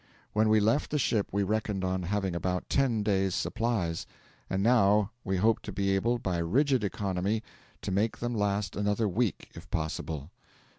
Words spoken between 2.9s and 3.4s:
days'